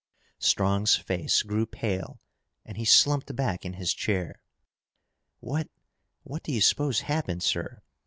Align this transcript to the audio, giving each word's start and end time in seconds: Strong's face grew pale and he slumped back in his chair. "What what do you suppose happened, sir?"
Strong's 0.39 0.95
face 0.95 1.43
grew 1.43 1.67
pale 1.67 2.19
and 2.65 2.75
he 2.77 2.85
slumped 2.85 3.35
back 3.35 3.63
in 3.63 3.73
his 3.73 3.93
chair. 3.93 4.41
"What 5.41 5.69
what 6.23 6.41
do 6.41 6.51
you 6.51 6.61
suppose 6.61 7.01
happened, 7.01 7.43
sir?" 7.43 7.83